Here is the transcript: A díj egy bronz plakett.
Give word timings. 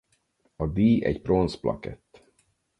A 0.55 0.65
díj 0.67 1.03
egy 1.03 1.21
bronz 1.21 1.55
plakett. 1.59 2.23